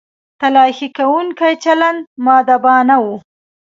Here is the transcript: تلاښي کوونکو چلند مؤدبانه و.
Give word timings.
تلاښي 0.39 0.87
کوونکو 0.97 1.47
چلند 1.63 2.01
مؤدبانه 2.25 2.95
و. 3.03 3.05